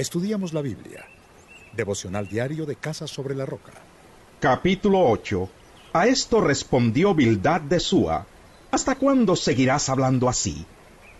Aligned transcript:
Estudiamos 0.00 0.54
la 0.54 0.62
Biblia. 0.62 1.04
Devocional 1.76 2.26
diario 2.26 2.64
de 2.64 2.74
Casa 2.74 3.06
sobre 3.06 3.34
la 3.34 3.44
Roca. 3.44 3.72
Capítulo 4.40 5.06
8. 5.06 5.46
A 5.92 6.06
esto 6.06 6.40
respondió 6.40 7.14
Bildad 7.14 7.60
de 7.60 7.78
Súa. 7.80 8.26
¿Hasta 8.70 8.94
cuándo 8.94 9.36
seguirás 9.36 9.90
hablando 9.90 10.30
así? 10.30 10.64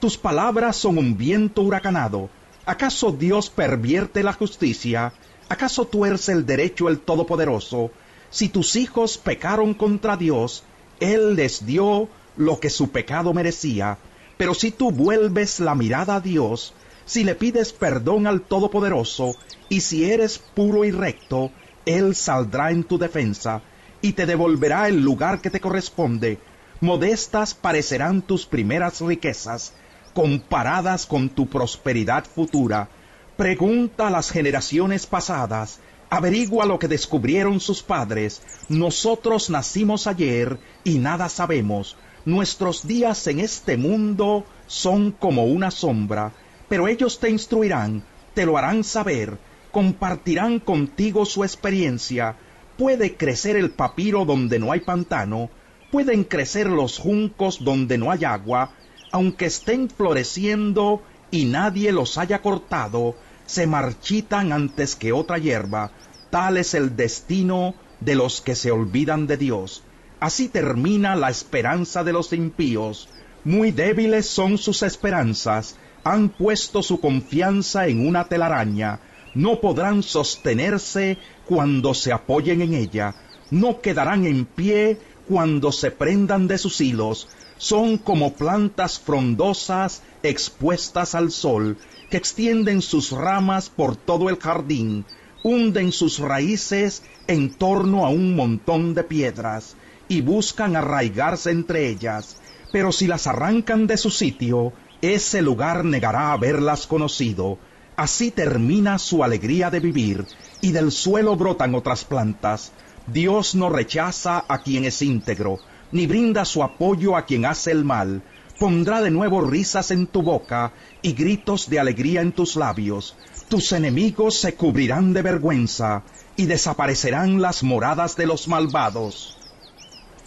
Tus 0.00 0.16
palabras 0.16 0.76
son 0.76 0.96
un 0.96 1.18
viento 1.18 1.60
huracanado. 1.60 2.30
¿Acaso 2.64 3.12
Dios 3.12 3.50
pervierte 3.50 4.22
la 4.22 4.32
justicia? 4.32 5.12
¿Acaso 5.50 5.86
tuerce 5.86 6.32
el 6.32 6.46
derecho 6.46 6.88
el 6.88 7.00
Todopoderoso? 7.00 7.90
Si 8.30 8.48
tus 8.48 8.76
hijos 8.76 9.18
pecaron 9.18 9.74
contra 9.74 10.16
Dios, 10.16 10.64
Él 11.00 11.34
les 11.34 11.66
dio 11.66 12.08
lo 12.38 12.58
que 12.58 12.70
su 12.70 12.88
pecado 12.88 13.34
merecía. 13.34 13.98
Pero 14.38 14.54
si 14.54 14.70
tú 14.70 14.90
vuelves 14.90 15.60
la 15.60 15.74
mirada 15.74 16.14
a 16.14 16.20
Dios, 16.22 16.72
si 17.10 17.24
le 17.24 17.34
pides 17.34 17.72
perdón 17.72 18.28
al 18.28 18.42
Todopoderoso, 18.42 19.34
y 19.68 19.80
si 19.80 20.08
eres 20.08 20.38
puro 20.38 20.84
y 20.84 20.92
recto, 20.92 21.50
Él 21.84 22.14
saldrá 22.14 22.70
en 22.70 22.84
tu 22.84 22.98
defensa, 22.98 23.62
y 24.00 24.12
te 24.12 24.26
devolverá 24.26 24.86
el 24.86 25.00
lugar 25.00 25.40
que 25.40 25.50
te 25.50 25.58
corresponde. 25.58 26.38
Modestas 26.80 27.52
parecerán 27.52 28.22
tus 28.22 28.46
primeras 28.46 29.00
riquezas, 29.00 29.72
comparadas 30.14 31.04
con 31.04 31.30
tu 31.30 31.48
prosperidad 31.48 32.24
futura. 32.24 32.88
Pregunta 33.36 34.06
a 34.06 34.10
las 34.10 34.30
generaciones 34.30 35.04
pasadas, 35.04 35.80
averigua 36.10 36.64
lo 36.64 36.78
que 36.78 36.86
descubrieron 36.86 37.58
sus 37.58 37.82
padres. 37.82 38.40
Nosotros 38.68 39.50
nacimos 39.50 40.06
ayer 40.06 40.60
y 40.84 41.00
nada 41.00 41.28
sabemos. 41.28 41.96
Nuestros 42.24 42.86
días 42.86 43.26
en 43.26 43.40
este 43.40 43.76
mundo 43.76 44.44
son 44.68 45.10
como 45.10 45.46
una 45.46 45.72
sombra, 45.72 46.32
pero 46.70 46.86
ellos 46.86 47.18
te 47.18 47.28
instruirán, 47.28 48.04
te 48.32 48.46
lo 48.46 48.56
harán 48.56 48.84
saber, 48.84 49.38
compartirán 49.72 50.60
contigo 50.60 51.26
su 51.26 51.42
experiencia. 51.42 52.36
Puede 52.78 53.16
crecer 53.16 53.56
el 53.56 53.72
papiro 53.72 54.24
donde 54.24 54.60
no 54.60 54.70
hay 54.70 54.78
pantano, 54.78 55.50
pueden 55.90 56.22
crecer 56.22 56.68
los 56.68 56.96
juncos 56.96 57.64
donde 57.64 57.98
no 57.98 58.12
hay 58.12 58.24
agua, 58.24 58.70
aunque 59.10 59.46
estén 59.46 59.90
floreciendo 59.90 61.02
y 61.32 61.46
nadie 61.46 61.90
los 61.90 62.16
haya 62.18 62.40
cortado, 62.40 63.16
se 63.46 63.66
marchitan 63.66 64.52
antes 64.52 64.94
que 64.94 65.12
otra 65.12 65.38
hierba. 65.38 65.90
Tal 66.30 66.56
es 66.56 66.74
el 66.74 66.94
destino 66.94 67.74
de 67.98 68.14
los 68.14 68.40
que 68.40 68.54
se 68.54 68.70
olvidan 68.70 69.26
de 69.26 69.36
Dios. 69.36 69.82
Así 70.20 70.48
termina 70.48 71.16
la 71.16 71.30
esperanza 71.30 72.04
de 72.04 72.12
los 72.12 72.32
impíos. 72.32 73.08
Muy 73.42 73.72
débiles 73.72 74.26
son 74.26 74.56
sus 74.56 74.84
esperanzas. 74.84 75.74
Han 76.04 76.30
puesto 76.30 76.82
su 76.82 77.00
confianza 77.00 77.86
en 77.86 78.06
una 78.06 78.24
telaraña. 78.24 79.00
No 79.34 79.60
podrán 79.60 80.02
sostenerse 80.02 81.18
cuando 81.46 81.94
se 81.94 82.12
apoyen 82.12 82.62
en 82.62 82.74
ella. 82.74 83.14
No 83.50 83.80
quedarán 83.80 84.26
en 84.26 84.44
pie 84.44 84.98
cuando 85.28 85.72
se 85.72 85.90
prendan 85.90 86.48
de 86.48 86.58
sus 86.58 86.80
hilos 86.80 87.28
son 87.60 87.98
como 87.98 88.32
plantas 88.32 88.98
frondosas 88.98 90.02
expuestas 90.22 91.14
al 91.14 91.30
sol, 91.30 91.76
que 92.08 92.16
extienden 92.16 92.80
sus 92.80 93.12
ramas 93.12 93.68
por 93.68 93.96
todo 93.96 94.30
el 94.30 94.38
jardín, 94.38 95.04
hunden 95.44 95.92
sus 95.92 96.20
raíces 96.20 97.02
en 97.26 97.52
torno 97.52 98.06
a 98.06 98.08
un 98.08 98.34
montón 98.34 98.94
de 98.94 99.04
piedras, 99.04 99.76
y 100.08 100.22
buscan 100.22 100.74
arraigarse 100.74 101.50
entre 101.50 101.86
ellas, 101.88 102.38
pero 102.72 102.92
si 102.92 103.06
las 103.06 103.26
arrancan 103.26 103.86
de 103.86 103.98
su 103.98 104.08
sitio, 104.08 104.72
ese 105.02 105.42
lugar 105.42 105.84
negará 105.84 106.32
haberlas 106.32 106.86
conocido. 106.86 107.58
Así 107.96 108.30
termina 108.30 108.98
su 108.98 109.24
alegría 109.24 109.70
de 109.70 109.80
vivir, 109.80 110.26
y 110.60 110.72
del 110.72 110.92
suelo 110.92 111.36
brotan 111.36 111.74
otras 111.74 112.04
plantas. 112.04 112.72
Dios 113.06 113.54
no 113.54 113.68
rechaza 113.68 114.44
a 114.46 114.58
quien 114.62 114.84
es 114.84 115.02
íntegro, 115.02 115.58
ni 115.92 116.06
brinda 116.06 116.44
su 116.44 116.62
apoyo 116.62 117.16
a 117.16 117.26
quien 117.26 117.44
hace 117.44 117.72
el 117.72 117.84
mal, 117.84 118.22
pondrá 118.58 119.00
de 119.00 119.10
nuevo 119.10 119.40
risas 119.40 119.90
en 119.90 120.06
tu 120.06 120.22
boca 120.22 120.72
y 121.02 121.12
gritos 121.12 121.68
de 121.68 121.80
alegría 121.80 122.20
en 122.20 122.32
tus 122.32 122.56
labios. 122.56 123.16
Tus 123.48 123.72
enemigos 123.72 124.38
se 124.38 124.54
cubrirán 124.54 125.12
de 125.12 125.22
vergüenza 125.22 126.02
y 126.36 126.46
desaparecerán 126.46 127.40
las 127.40 127.62
moradas 127.62 128.16
de 128.16 128.26
los 128.26 128.48
malvados. 128.48 129.36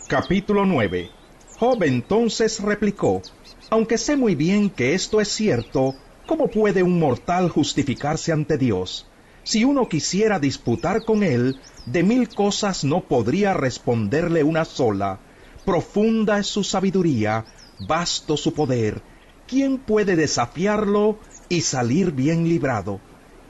Capítulo 0.07 0.65
9 0.65 1.22
Job 1.59 1.83
entonces 1.83 2.59
replicó, 2.59 3.21
Aunque 3.69 3.97
sé 3.97 4.15
muy 4.17 4.35
bien 4.35 4.69
que 4.69 4.93
esto 4.93 5.21
es 5.21 5.29
cierto, 5.29 5.95
¿cómo 6.27 6.47
puede 6.47 6.83
un 6.83 6.99
mortal 6.99 7.49
justificarse 7.49 8.31
ante 8.31 8.57
Dios? 8.57 9.05
Si 9.43 9.63
uno 9.63 9.89
quisiera 9.89 10.39
disputar 10.39 11.03
con 11.05 11.23
él, 11.23 11.59
de 11.85 12.03
mil 12.03 12.29
cosas 12.29 12.83
no 12.83 13.07
podría 13.07 13.53
responderle 13.53 14.43
una 14.43 14.65
sola 14.65 15.19
profunda 15.65 16.39
es 16.39 16.47
su 16.47 16.63
sabiduría, 16.63 17.45
vasto 17.79 18.37
su 18.37 18.53
poder. 18.53 19.01
¿Quién 19.47 19.77
puede 19.77 20.15
desafiarlo 20.15 21.19
y 21.49 21.61
salir 21.61 22.11
bien 22.11 22.49
librado? 22.49 22.99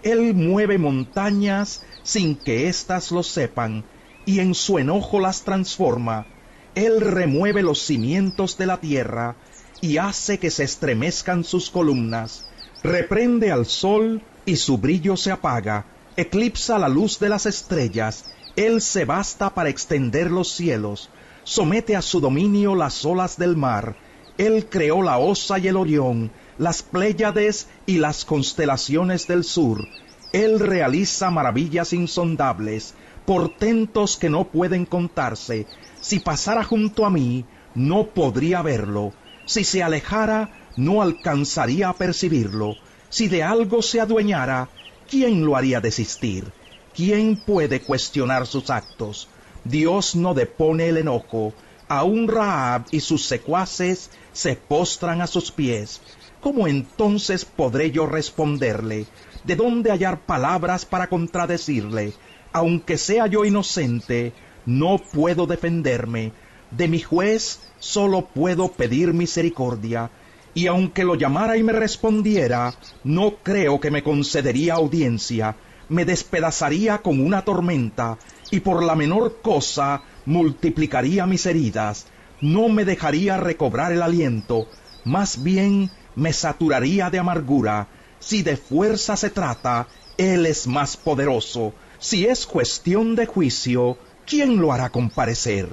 Él 0.03 0.33
mueve 0.33 0.77
montañas 0.77 1.83
sin 2.03 2.35
que 2.35 2.67
éstas 2.67 3.11
lo 3.11 3.23
sepan, 3.23 3.85
y 4.25 4.39
en 4.39 4.53
su 4.53 4.77
enojo 4.77 5.19
las 5.19 5.43
transforma. 5.43 6.25
Él 6.75 7.01
remueve 7.01 7.63
los 7.63 7.81
cimientos 7.81 8.57
de 8.57 8.65
la 8.65 8.77
tierra, 8.77 9.35
y 9.81 9.97
hace 9.97 10.39
que 10.39 10.49
se 10.49 10.63
estremezcan 10.63 11.43
sus 11.43 11.69
columnas. 11.69 12.47
Reprende 12.83 13.51
al 13.51 13.65
sol, 13.65 14.21
y 14.45 14.55
su 14.55 14.77
brillo 14.77 15.17
se 15.17 15.31
apaga. 15.31 15.85
Eclipsa 16.15 16.79
la 16.79 16.89
luz 16.89 17.19
de 17.19 17.29
las 17.29 17.45
estrellas. 17.45 18.25
Él 18.55 18.81
se 18.81 19.05
basta 19.05 19.53
para 19.53 19.69
extender 19.69 20.31
los 20.31 20.51
cielos 20.51 21.09
somete 21.43 21.95
a 21.95 22.01
su 22.01 22.19
dominio 22.19 22.75
las 22.75 23.05
olas 23.05 23.37
del 23.37 23.57
mar. 23.57 23.95
Él 24.37 24.67
creó 24.69 25.01
la 25.03 25.17
Osa 25.17 25.59
y 25.59 25.67
el 25.67 25.75
Orión, 25.75 26.31
las 26.57 26.81
Pléyades 26.81 27.67
y 27.85 27.97
las 27.97 28.25
constelaciones 28.25 29.27
del 29.27 29.43
sur. 29.43 29.85
Él 30.31 30.59
realiza 30.59 31.29
maravillas 31.29 31.93
insondables, 31.93 32.95
portentos 33.25 34.17
que 34.17 34.29
no 34.29 34.45
pueden 34.45 34.85
contarse. 34.85 35.65
Si 36.01 36.19
pasara 36.19 36.63
junto 36.63 37.05
a 37.05 37.09
mí, 37.09 37.45
no 37.75 38.07
podría 38.07 38.61
verlo. 38.61 39.13
Si 39.45 39.63
se 39.63 39.83
alejara, 39.83 40.49
no 40.75 41.01
alcanzaría 41.01 41.89
a 41.89 41.93
percibirlo. 41.93 42.75
Si 43.09 43.27
de 43.27 43.43
algo 43.43 43.81
se 43.81 43.99
adueñara, 44.01 44.69
¿quién 45.09 45.45
lo 45.45 45.55
haría 45.55 45.81
desistir? 45.81 46.51
¿Quién 46.95 47.37
puede 47.37 47.81
cuestionar 47.81 48.45
sus 48.47 48.69
actos? 48.69 49.27
Dios 49.63 50.15
no 50.15 50.33
depone 50.33 50.89
el 50.89 50.97
enojo. 50.97 51.53
Aún 51.87 52.27
Raab 52.27 52.85
y 52.91 52.99
sus 52.99 53.25
secuaces 53.25 54.09
se 54.31 54.55
postran 54.55 55.21
a 55.21 55.27
sus 55.27 55.51
pies. 55.51 56.01
¿Cómo 56.41 56.67
entonces 56.67 57.45
podré 57.45 57.91
yo 57.91 58.05
responderle? 58.05 59.05
¿De 59.43 59.55
dónde 59.55 59.91
hallar 59.91 60.25
palabras 60.25 60.85
para 60.85 61.07
contradecirle? 61.07 62.13
Aunque 62.53 62.97
sea 62.97 63.27
yo 63.27 63.45
inocente, 63.45 64.33
no 64.65 64.97
puedo 64.97 65.45
defenderme. 65.45 66.31
De 66.71 66.87
mi 66.87 66.99
juez 67.01 67.59
solo 67.79 68.29
puedo 68.33 68.71
pedir 68.71 69.13
misericordia. 69.13 70.09
Y 70.53 70.67
aunque 70.67 71.03
lo 71.03 71.15
llamara 71.15 71.57
y 71.57 71.63
me 71.63 71.73
respondiera, 71.73 72.73
no 73.03 73.37
creo 73.43 73.79
que 73.79 73.91
me 73.91 74.03
concedería 74.03 74.75
audiencia. 74.75 75.55
Me 75.89 76.05
despedazaría 76.05 76.99
con 76.99 77.19
una 77.19 77.43
tormenta 77.43 78.17
y 78.51 78.59
por 78.59 78.83
la 78.83 78.95
menor 78.95 79.41
cosa 79.41 80.03
multiplicaría 80.25 81.25
mis 81.25 81.45
heridas, 81.45 82.05
no 82.39 82.69
me 82.69 82.85
dejaría 82.85 83.37
recobrar 83.37 83.91
el 83.91 84.01
aliento, 84.01 84.67
más 85.05 85.43
bien 85.43 85.89
me 86.15 86.33
saturaría 86.33 87.09
de 87.09 87.19
amargura. 87.19 87.87
Si 88.19 88.43
de 88.43 88.55
fuerza 88.55 89.17
se 89.17 89.29
trata, 89.29 89.87
Él 90.17 90.45
es 90.45 90.67
más 90.67 90.97
poderoso. 90.97 91.73
Si 92.03 92.25
es 92.25 92.45
cuestión 92.45 93.15
de 93.15 93.25
juicio, 93.25 93.97
¿quién 94.27 94.59
lo 94.59 94.73
hará 94.73 94.89
comparecer? 94.89 95.69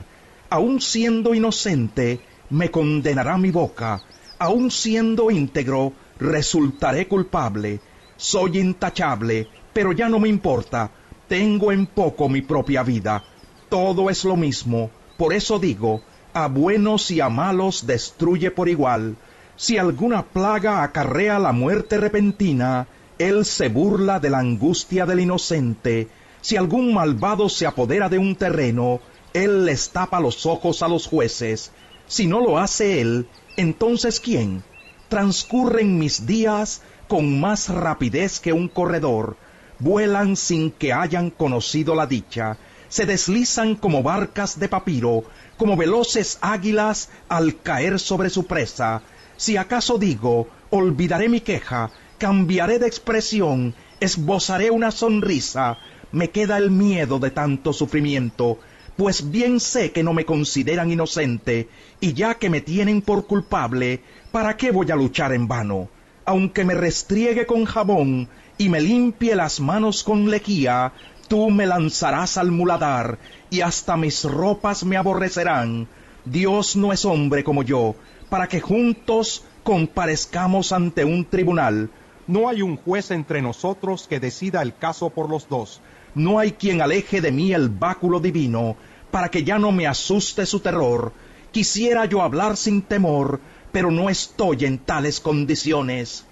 Aun 0.49 0.81
siendo 0.81 1.35
inocente, 1.35 2.21
me 2.51 2.71
condenará 2.71 3.37
mi 3.37 3.51
boca. 3.51 4.01
Aun 4.39 4.71
siendo 4.71 5.33
íntegro, 5.33 5.93
resultaré 6.21 7.09
culpable. 7.09 7.81
Soy 8.17 8.59
intachable, 8.59 9.49
pero 9.73 9.91
ya 9.91 10.09
no 10.09 10.21
me 10.21 10.29
importa 10.29 10.93
tengo 11.31 11.71
en 11.71 11.87
poco 11.87 12.29
mi 12.29 12.43
propia 12.43 12.83
vida. 12.83 13.23
Todo 13.69 14.11
es 14.11 14.25
lo 14.25 14.37
mismo. 14.37 14.91
Por 15.17 15.33
eso 15.33 15.61
digo, 15.61 16.03
a 16.33 16.49
buenos 16.49 17.09
y 17.13 17.21
a 17.21 17.29
malos 17.29 17.87
destruye 17.87 18.51
por 18.51 18.69
igual. 18.69 19.17
Si 19.55 19.79
alguna 19.79 20.25
plaga 20.25 20.83
acarrea 20.83 21.39
la 21.39 21.53
muerte 21.53 21.99
repentina, 21.99 22.89
él 23.19 23.45
se 23.45 23.69
burla 23.69 24.19
de 24.19 24.31
la 24.31 24.41
angustia 24.41 25.07
del 25.07 25.21
inocente. 25.21 26.09
Si 26.43 26.57
algún 26.57 26.95
malvado 26.95 27.49
se 27.49 27.67
apodera 27.67 28.09
de 28.09 28.19
un 28.19 28.35
terreno, 28.37 29.01
él 29.33 29.65
les 29.67 29.91
tapa 29.91 30.21
los 30.21 30.47
ojos 30.47 30.83
a 30.83 30.89
los 30.89 31.07
jueces. 31.07 31.73
Si 32.07 32.27
no 32.27 32.41
lo 32.41 32.59
hace 32.59 33.01
él, 33.01 33.29
entonces 33.57 34.21
¿quién? 34.21 34.63
Transcurren 35.09 35.99
mis 35.99 36.27
días, 36.27 36.83
con 37.09 37.41
más 37.41 37.69
rapidez 37.69 38.41
que 38.41 38.53
un 38.53 38.69
corredor, 38.69 39.37
vuelan 39.81 40.37
sin 40.37 40.71
que 40.71 40.93
hayan 40.93 41.31
conocido 41.31 41.95
la 41.95 42.07
dicha, 42.07 42.57
se 42.89 43.07
deslizan 43.07 43.75
como 43.75 44.03
barcas 44.03 44.59
de 44.59 44.69
papiro, 44.69 45.25
como 45.57 45.77
veloces 45.77 46.39
águilas 46.41 47.09
al 47.29 47.61
caer 47.61 47.99
sobre 47.99 48.31
su 48.31 48.47
presa. 48.47 49.03
Si 49.37 49.57
acaso 49.57 49.99
digo, 49.99 50.49
olvidaré 50.71 51.29
mi 51.29 51.41
queja, 51.41 51.91
cambiaré 52.19 52.79
de 52.79 52.87
expresión, 52.87 53.75
esbozaré 54.01 54.71
una 54.71 54.91
sonrisa, 54.91 55.79
me 56.13 56.31
queda 56.31 56.59
el 56.59 56.71
miedo 56.71 57.19
de 57.19 57.31
tanto 57.31 57.73
sufrimiento, 57.73 58.59
pues 58.97 59.31
bien 59.31 59.61
sé 59.61 59.93
que 59.93 60.03
no 60.03 60.13
me 60.13 60.25
consideran 60.25 60.91
inocente, 60.91 61.69
y 62.01 62.13
ya 62.13 62.35
que 62.35 62.51
me 62.51 62.61
tienen 62.61 63.01
por 63.01 63.27
culpable, 63.27 64.03
¿para 64.31 64.57
qué 64.57 64.71
voy 64.71 64.91
a 64.91 64.97
luchar 64.97 65.33
en 65.33 65.49
vano? 65.49 65.89
Aunque 66.25 66.65
me 66.65 66.75
restriegue 66.75 67.47
con 67.47 67.65
jabón 67.65 68.29
y 68.59 68.69
me 68.69 68.81
limpie 68.81 69.35
las 69.35 69.59
manos 69.61 70.05
con 70.05 70.31
lejía, 70.31 70.93
tú 71.29 71.49
me 71.49 71.65
lanzarás 71.65 72.37
al 72.37 72.51
muladar, 72.51 73.19
y 73.49 73.63
hasta 73.63 73.97
mis 73.97 74.25
ropas 74.25 74.85
me 74.85 74.97
aborrecerán. 74.97 75.89
Dios 76.25 76.77
no 76.77 76.93
es 76.93 77.05
hombre 77.05 77.43
como 77.43 77.63
yo, 77.63 77.95
para 78.29 78.49
que 78.49 78.61
juntos 78.61 79.45
comparezcamos 79.63 80.73
ante 80.73 81.05
un 81.05 81.25
tribunal. 81.25 81.89
No 82.27 82.49
hay 82.49 82.63
un 82.63 82.77
juez 82.77 83.11
entre 83.11 83.41
nosotros 83.41 84.07
que 84.09 84.21
decida 84.21 84.61
el 84.61 84.77
caso 84.77 85.11
por 85.11 85.31
los 85.31 85.49
dos, 85.49 85.81
no 86.15 86.39
hay 86.39 86.53
quien 86.53 86.81
aleje 86.81 87.21
de 87.21 87.33
mí 87.33 87.53
el 87.53 87.69
báculo 87.69 88.21
divino, 88.21 88.77
para 89.11 89.29
que 89.29 89.45
ya 89.45 89.59
no 89.59 89.73
me 89.73 89.87
asuste 89.87 90.47
su 90.47 90.61
terror. 90.61 91.13
Quisiera 91.53 92.05
yo 92.05 92.23
hablar 92.23 92.57
sin 92.57 92.83
temor, 92.83 93.41
pero 93.73 93.91
no 93.91 94.09
estoy 94.09 94.65
en 94.65 94.79
tales 94.79 95.21
condiciones. 95.21 96.25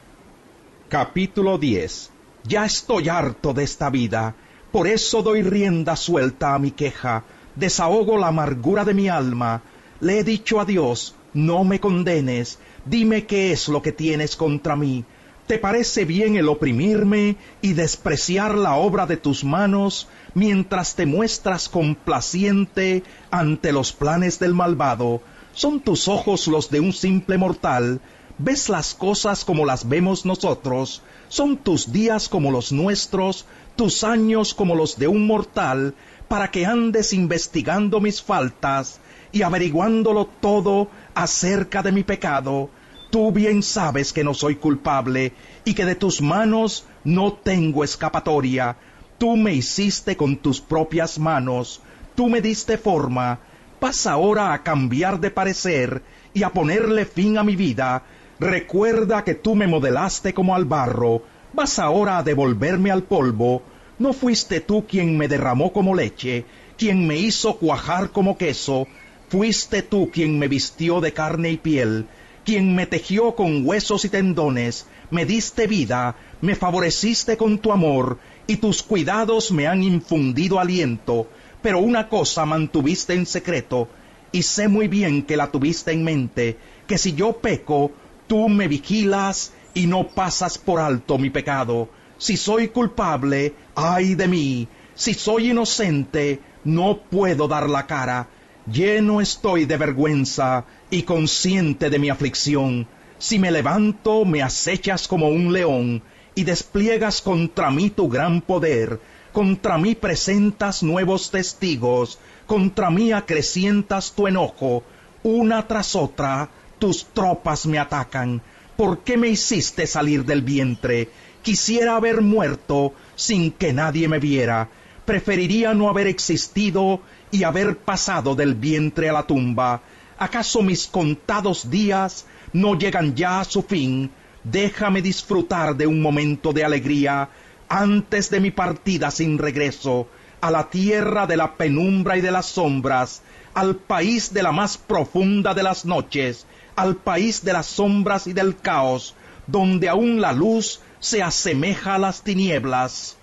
Capítulo 0.89 1.59
10 1.59 2.11
Ya 2.45 2.65
estoy 2.65 3.09
harto 3.09 3.53
de 3.53 3.65
esta 3.65 3.91
vida, 3.91 4.35
por 4.73 4.87
eso 4.87 5.23
doy 5.23 5.43
rienda 5.43 5.97
suelta 5.97 6.55
a 6.55 6.59
mi 6.59 6.71
queja, 6.71 7.25
desahogo 7.55 8.17
la 8.17 8.29
amargura 8.29 8.85
de 8.85 8.95
mi 8.95 9.09
alma. 9.09 9.63
Le 10.01 10.21
he 10.21 10.25
dicho 10.25 10.61
a 10.61 10.65
Dios, 10.65 11.15
no 11.35 11.65
me 11.65 11.81
condenes, 11.81 12.59
dime 12.85 13.27
qué 13.27 13.53
es 13.53 13.69
lo 13.69 13.83
que 13.83 13.93
tienes 13.93 14.37
contra 14.37 14.77
mí, 14.77 15.05
¿Te 15.49 15.59
parece 15.59 16.05
bien 16.05 16.37
el 16.37 16.47
oprimirme 16.47 17.39
y 17.63 17.73
despreciar 17.73 18.55
la 18.55 18.75
obra 18.75 19.07
de 19.07 19.17
tus 19.17 19.45
manos 19.45 20.07
mientras 20.35 20.95
te 20.95 21.07
muestras 21.07 21.71
complaciente 21.71 23.03
ante 23.31 23.73
los 23.73 23.95
planes 23.95 24.39
del 24.39 24.53
malvado? 24.53 25.23
¿Son 25.55 25.81
tus 25.81 26.07
ojos 26.07 26.49
los 26.49 26.69
de 26.69 26.81
un 26.81 26.93
simple 26.93 27.39
mortal? 27.39 28.03
¿Ves 28.37 28.69
las 28.69 28.93
cosas 28.93 29.47
como 29.47 29.65
las 29.65 29.89
vemos 29.89 30.27
nosotros? 30.27 31.01
¿Son 31.29 31.57
tus 31.57 31.93
días 31.93 32.29
como 32.29 32.51
los 32.51 32.71
nuestros, 32.71 33.47
tus 33.75 34.05
años 34.05 34.53
como 34.53 34.75
los 34.75 34.99
de 34.99 35.09
un 35.09 35.27
mortal, 35.27 35.95
para 36.29 36.51
que 36.51 36.67
andes 36.67 37.15
investigando 37.15 38.01
mis 38.01 38.21
faltas 38.21 39.01
y 39.33 39.41
averiguándolo 39.41 40.29
todo 40.43 40.89
acerca 41.15 41.83
de 41.83 41.93
mi 41.93 42.03
pecado? 42.03 42.69
Tú 43.11 43.33
bien 43.33 43.63
sabes 43.63 44.13
que 44.13 44.23
no 44.23 44.35
soy 44.35 44.57
culpable 44.57 45.33
y 45.65 45.73
que 45.73 45.87
de 45.87 45.95
tus 45.95 46.21
manos 46.21 46.85
no 47.05 47.33
tengo 47.33 47.83
escapatoria. 47.83 48.77
Tú 49.17 49.35
me 49.37 49.55
hiciste 49.55 50.15
con 50.15 50.37
tus 50.37 50.61
propias 50.61 51.19
manos, 51.19 51.81
tú 52.15 52.29
me 52.29 52.43
diste 52.43 52.77
forma. 52.77 53.39
Vas 53.81 54.07
ahora 54.07 54.53
a 54.53 54.63
cambiar 54.63 55.21
de 55.21 55.31
parecer 55.31 56.03
y 56.35 56.43
a 56.43 56.51
ponerle 56.51 57.07
fin 57.07 57.39
a 57.39 57.45
mi 57.45 57.57
vida. 57.57 58.03
Recuerda 58.41 59.25
que 59.25 59.35
tú 59.35 59.55
me 59.55 59.67
modelaste 59.67 60.35
como 60.35 60.55
al 60.55 60.67
barro. 60.67 61.23
Vas 61.55 61.79
ahora 61.79 62.19
a 62.19 62.23
devolverme 62.23 62.91
al 62.91 63.05
polvo. 63.05 63.63
No 63.99 64.13
fuiste 64.13 64.61
tú 64.61 64.85
quien 64.87 65.17
me 65.17 65.29
derramó 65.29 65.73
como 65.73 65.95
leche, 65.95 66.45
quien 66.77 67.07
me 67.07 67.17
hizo 67.17 67.57
cuajar 67.57 68.11
como 68.11 68.37
queso. 68.37 68.87
Fuiste 69.31 69.81
tú 69.81 70.11
quien 70.13 70.39
me 70.39 70.47
vistió 70.47 71.01
de 71.01 71.15
carne 71.15 71.51
y 71.53 71.57
piel 71.57 72.07
quien 72.49 72.75
me 72.75 72.87
tejió 72.87 73.35
con 73.35 73.67
huesos 73.67 74.07
y 74.07 74.09
tendones, 74.09 74.87
me 75.11 75.27
diste 75.27 75.67
vida, 75.67 76.17
me 76.41 76.55
favoreciste 76.55 77.37
con 77.37 77.59
tu 77.59 77.73
amor, 77.73 78.19
y 78.47 78.57
tus 78.57 78.83
cuidados 78.83 79.53
me 79.53 79.67
han 79.67 79.83
infundido 79.83 80.59
aliento, 80.59 81.29
pero 81.61 81.79
una 81.79 82.09
cosa 82.09 82.47
mantuviste 82.47 83.13
en 83.13 83.27
secreto, 83.27 83.91
y 84.33 84.45
sé 84.45 84.67
muy 84.67 84.89
bien 84.89 85.25
que 85.25 85.37
la 85.37 85.51
tuviste 85.51 85.93
en 85.93 86.05
mente, 86.05 86.57
que 86.87 86.97
si 86.97 87.13
yo 87.13 87.35
peco, 87.35 87.93
tú 88.27 88.49
me 88.49 88.67
vigilas 88.67 89.53
y 89.75 89.87
no 89.87 90.09
pasas 90.09 90.57
por 90.57 90.81
alto 90.81 91.19
mi 91.19 91.29
pecado. 91.29 91.91
Si 92.17 92.39
soy 92.39 92.69
culpable, 92.69 93.57
ay 93.75 94.15
de 94.15 94.27
mí, 94.27 94.69
si 94.95 95.13
soy 95.13 95.51
inocente, 95.51 96.41
no 96.65 97.03
puedo 97.11 97.47
dar 97.47 97.69
la 97.69 97.87
cara, 97.87 98.31
Lleno 98.71 99.23
estoy 99.23 99.65
de 99.65 99.79
vergüenza 99.79 100.67
y 100.91 101.03
consciente 101.03 101.91
de 101.91 101.99
mi 101.99 102.11
aflicción. 102.11 102.87
Si 103.19 103.39
me 103.39 103.51
levanto, 103.51 104.25
me 104.25 104.43
acechas 104.43 105.09
como 105.09 105.29
un 105.29 105.53
león 105.53 106.03
y 106.35 106.45
despliegas 106.45 107.21
contra 107.21 107.71
mí 107.71 107.91
tu 107.91 108.09
gran 108.09 108.41
poder. 108.41 109.01
Contra 109.33 109.77
mí 109.77 109.95
presentas 109.95 110.83
nuevos 110.83 111.31
testigos, 111.31 112.19
contra 112.47 112.91
mí 112.91 113.13
acrecientas 113.13 114.13
tu 114.13 114.27
enojo. 114.27 114.83
Una 115.23 115.67
tras 115.67 115.95
otra, 115.97 116.49
tus 116.79 117.07
tropas 117.07 117.67
me 117.67 117.79
atacan. 117.79 118.41
¿Por 118.77 119.01
qué 119.01 119.17
me 119.17 119.29
hiciste 119.29 119.87
salir 119.87 120.25
del 120.25 120.43
vientre? 120.43 121.11
Quisiera 121.43 121.97
haber 121.97 122.23
muerto 122.23 122.95
sin 123.17 123.51
que 123.51 123.73
nadie 123.73 124.09
me 124.09 124.21
viera. 124.21 124.69
Preferiría 125.05 125.75
no 125.75 125.89
haber 125.89 126.07
existido 126.07 127.01
y 127.31 127.43
haber 127.43 127.79
pasado 127.79 128.35
del 128.35 128.55
vientre 128.55 129.09
a 129.09 129.13
la 129.13 129.27
tumba, 129.27 129.83
¿acaso 130.19 130.63
mis 130.63 130.87
contados 130.87 131.71
días 131.71 132.27
no 132.53 132.77
llegan 132.77 133.15
ya 133.15 133.41
a 133.41 133.45
su 133.45 133.63
fin? 133.63 134.11
Déjame 134.45 135.03
disfrutar 135.03 135.77
de 135.77 135.87
un 135.87 136.01
momento 136.01 136.53
de 136.53 136.65
alegría 136.65 137.29
antes 137.69 138.31
de 138.31 138.41
mi 138.41 138.51
partida 138.51 139.11
sin 139.11 139.39
regreso, 139.39 140.09
a 140.41 140.51
la 140.51 140.71
tierra 140.71 141.27
de 141.27 141.37
la 141.37 141.57
penumbra 141.57 142.17
y 142.17 142.21
de 142.21 142.31
las 142.31 142.47
sombras, 142.47 143.23
al 143.55 143.77
país 143.77 144.33
de 144.33 144.43
la 144.43 144.53
más 144.53 144.79
profunda 144.79 145.53
de 145.53 145.63
las 145.63 145.85
noches, 145.85 146.47
al 146.77 146.97
país 146.97 147.45
de 147.45 147.53
las 147.53 147.67
sombras 147.67 148.27
y 148.27 148.33
del 148.33 148.57
caos, 148.57 149.15
donde 149.47 149.89
aún 149.89 150.21
la 150.21 150.33
luz 150.33 150.81
se 151.01 151.23
asemeja 151.23 151.97
a 151.97 151.99
las 151.99 152.23
tinieblas. 152.23 153.18